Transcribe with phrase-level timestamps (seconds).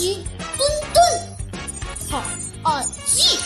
[0.00, 0.14] 鸡
[0.56, 0.58] 墩
[0.94, 2.24] 墩，探
[2.62, 3.38] 案记。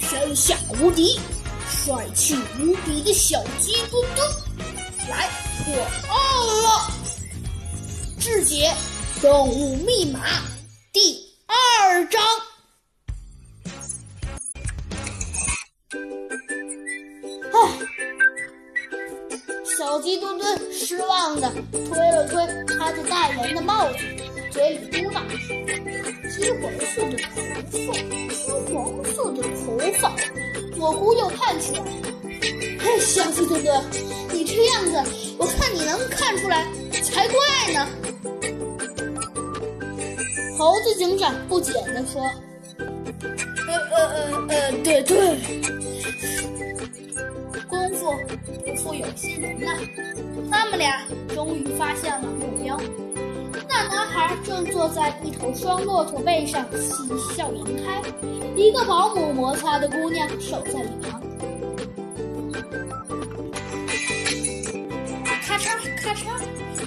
[0.00, 1.18] 山下无敌、
[1.68, 4.30] 帅气无比的小鸡墩墩
[5.08, 5.28] 来
[5.64, 5.74] 破
[6.08, 6.16] 案
[6.62, 6.92] 了！
[8.20, 8.72] 智解
[9.20, 10.20] 动物密码
[10.92, 11.18] 第
[11.48, 12.22] 二章。
[20.08, 23.98] 鸡墩墩失望的推了推他的大圆的帽子，
[24.50, 25.36] 嘴里嘟囔着
[26.32, 27.36] ：“金黄色的头
[27.84, 27.92] 发，
[28.40, 30.16] 金黄色的头发，
[30.80, 31.82] 我姑又看出来。
[32.80, 33.84] 嘿，小鸡墩墩，
[34.32, 34.98] 你这样子，
[35.38, 36.66] 我看你能看出来
[37.02, 37.38] 才怪
[37.74, 37.86] 呢。”
[40.56, 42.22] 猴子警长不解地说
[42.78, 42.86] ：“呃
[43.90, 45.18] 呃呃呃，对对。”
[47.68, 48.14] 功夫
[48.64, 49.76] 不负有心人呐，
[50.50, 52.78] 他们俩终于发现了目标。
[53.68, 58.02] 那男孩正坐在一头双骆驼背上，喜笑颜开。
[58.56, 61.20] 一个保姆摩擦的姑娘守在一旁。
[65.42, 66.26] 咔嚓咔嚓，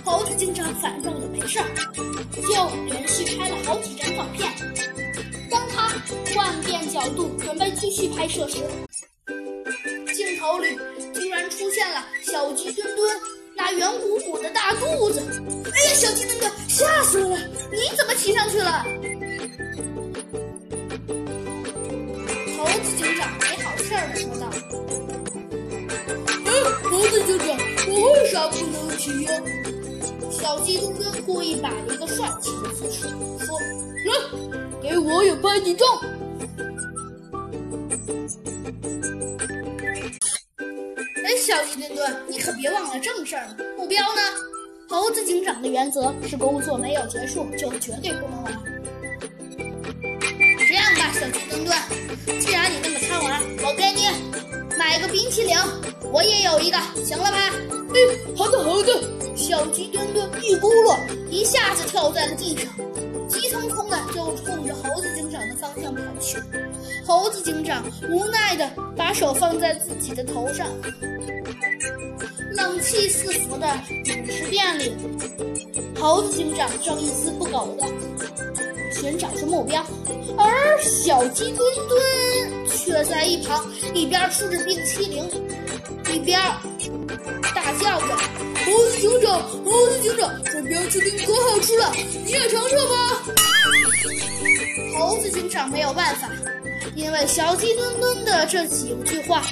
[0.04, 1.66] 猴子警长反正也没事儿，
[2.34, 4.52] 就连续拍了好几张照片。
[6.34, 8.58] 换变角度准备继续拍摄时，
[10.14, 10.78] 镜头里
[11.14, 13.18] 居然出现了小鸡墩墩
[13.56, 15.22] 那圆鼓鼓的大肚子！
[15.74, 17.40] 哎呀，小鸡墩墩，吓死我了！
[17.72, 18.86] 你怎么骑上去了？
[22.58, 24.50] 猴子警长没好事儿的说道
[26.46, 26.50] ：“嗯，
[26.84, 29.32] 猴子警长，我为啥不能骑呀？”
[30.42, 33.08] 小鸡墩墩故意摆了一个帅气的姿势，
[33.46, 33.60] 说
[34.08, 34.14] ：“来，
[34.82, 35.88] 给我也拍几张。”
[41.24, 43.48] 哎，小鸡墩墩，你可别忘了正事儿。
[43.78, 44.22] 目标呢？
[44.90, 48.52] 猴子警长的原则是：工作没有结束就绝对不能玩。
[50.68, 51.78] 这样吧，小鸡墩墩，
[52.42, 54.08] 既然你那么贪玩，我给你
[54.76, 55.56] 买个冰淇淋，
[56.12, 57.38] 我也有一个，行了吧？
[57.94, 58.00] 哎，
[58.36, 59.21] 好的好的。
[59.36, 60.98] 小鸡墩墩一咕噜，
[61.30, 62.66] 一下子跳在了地上，
[63.28, 66.38] 急匆匆的就冲着猴子警长的方向跑去。
[67.06, 70.68] 猴子警长无奈的把手放在自己的头上，
[72.54, 73.68] 冷气四伏的
[74.06, 74.94] 饮食店里，
[76.00, 77.86] 猴子警长正一丝不苟的
[78.94, 79.84] 寻找着目标，
[80.38, 81.58] 而小鸡墩
[81.90, 85.26] 墩却在一旁一边吃着冰淇淋，
[86.14, 86.40] 一边
[87.56, 88.18] 大叫着。
[88.72, 91.92] 猴子警长，猴子警长，这冰淇淋可好吃了，
[92.24, 93.22] 你也尝尝吧。
[94.98, 96.30] 猴子警长没有办法，
[96.96, 99.44] 因为小鸡墩墩的这几句话，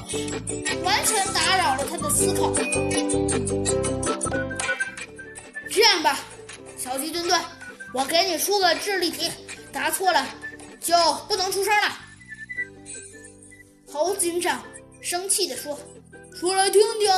[0.86, 2.54] 完全打扰了他的思考。
[5.70, 6.22] 这样吧，
[6.78, 7.42] 小鸡墩墩，
[7.94, 9.30] 我给你出个智力题，
[9.74, 10.26] 答错了
[10.80, 10.96] 就
[11.28, 11.92] 不能出声了。
[13.92, 14.64] 猴子警长
[15.02, 15.78] 生气地说
[16.40, 17.12] ：“说来听听。”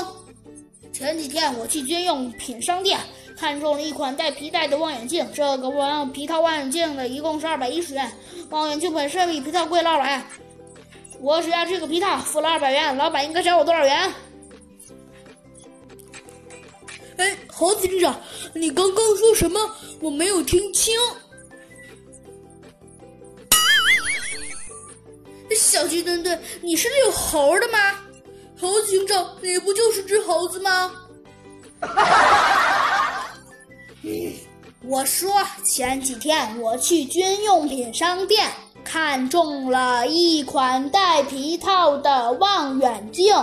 [0.94, 3.00] 前几天我去军用品商店，
[3.36, 5.28] 看中了一款带皮带的望远镜。
[5.34, 8.12] 这个望皮套望远镜的一共是二百一十元，
[8.50, 10.24] 望远镜本身比皮套贵了二百。
[11.20, 14.14] 我只要这个皮套，付了二百元，老板应该找我多少元？
[17.18, 18.20] 哎，猴子警长，
[18.54, 19.60] 你刚刚说什么？
[20.00, 20.94] 我没有听清。
[25.56, 28.01] 小鸡墩墩，你是遛猴的吗？
[28.62, 30.92] 猴子警长，你不就是只猴子吗？
[34.86, 35.34] 我说
[35.64, 38.48] 前几天我去军用品商店，
[38.84, 43.36] 看中了一款带皮套的望远镜。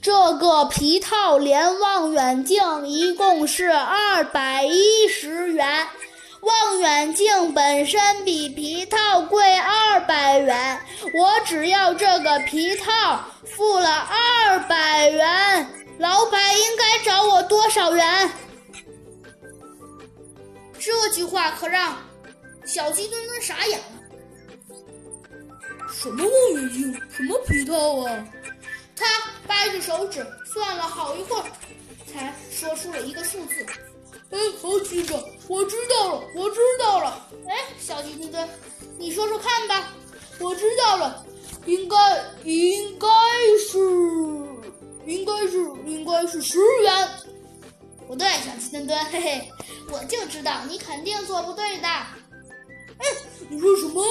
[0.00, 5.86] 这个皮套连望远镜一共是二百一十元。
[6.42, 10.80] 望远镜本身比皮套贵二百元，
[11.14, 15.68] 我只要这个皮套，付了二百元，
[15.98, 18.28] 老板应该找我多少元？
[20.80, 21.96] 这句话可让
[22.64, 23.84] 小鸡墩墩傻眼了。
[25.92, 26.92] 什么望远镜？
[27.08, 28.26] 什么皮套啊？
[28.96, 29.06] 他
[29.46, 31.44] 掰着手指算了好一会儿，
[32.12, 33.64] 才说出了一个数字。
[34.32, 37.28] 哎，猴子警长，我知道了，我知道了。
[37.46, 38.48] 哎，小鸡墩墩，
[38.98, 39.92] 你说说看吧。
[40.40, 41.24] 我知道了，
[41.66, 41.96] 应该
[42.44, 43.06] 应该
[43.70, 43.78] 是
[45.06, 47.08] 应该是应该是十元。
[48.08, 49.52] 不对，小鸡墩墩，嘿嘿，
[49.90, 51.88] 我就知道你肯定做不对的。
[51.88, 53.06] 哎，
[53.50, 54.02] 你说什么？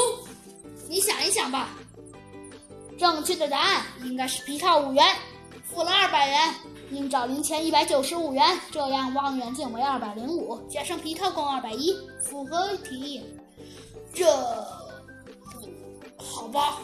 [0.87, 1.69] 你想一想吧。
[2.99, 5.03] 正确的答案应该是皮套五元，
[5.73, 6.53] 付了二百元。
[6.91, 13.23] 应找零钱一百九十五元，这样望远镜为二百零五，加上皮套共二百一，符合提议。
[14.13, 14.25] 这，
[16.17, 16.79] 好吧。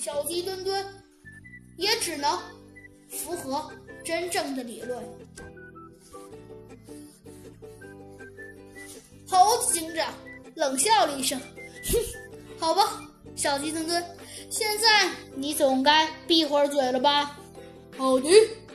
[0.00, 0.84] 小鸡墩墩
[1.76, 2.38] 也只能
[3.08, 3.70] 符合
[4.04, 5.02] 真正的理论。
[9.28, 10.12] 猴子警长
[10.54, 11.38] 冷笑了一声
[11.92, 11.98] ：“哼，
[12.58, 13.02] 好吧，
[13.36, 14.02] 小鸡墩墩，
[14.50, 17.37] 现在你总该闭会儿嘴了吧
[17.98, 18.28] ？”“奥迪，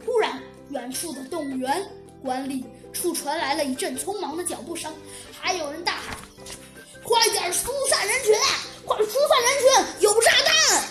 [0.04, 0.42] 忽然，
[0.72, 1.88] 远处的动物园
[2.24, 4.92] 管理处传来了一阵匆忙的脚步声，
[5.40, 6.18] 还有人大喊
[7.06, 8.36] ：“快点疏散人群！
[8.84, 10.02] 快疏散人群！
[10.02, 10.84] 有炸弹